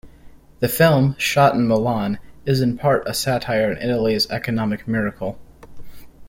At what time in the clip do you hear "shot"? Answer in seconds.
1.19-1.53